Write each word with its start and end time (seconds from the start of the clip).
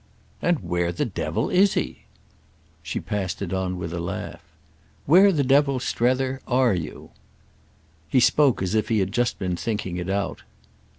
"And 0.41 0.63
where 0.63 0.91
the 0.91 1.05
devil 1.05 1.51
is 1.51 1.75
he?" 1.75 2.05
She 2.81 2.99
passed 2.99 3.39
it 3.39 3.53
on 3.53 3.77
with 3.77 3.93
a 3.93 3.99
laugh. 3.99 4.41
"Where 5.05 5.31
the 5.31 5.43
devil, 5.43 5.79
Strether, 5.79 6.41
are 6.47 6.73
you?" 6.73 7.11
He 8.09 8.19
spoke 8.19 8.63
as 8.63 8.73
if 8.73 8.89
he 8.89 8.97
had 8.97 9.11
just 9.11 9.37
been 9.37 9.55
thinking 9.55 9.97
it 9.97 10.09
out. 10.09 10.41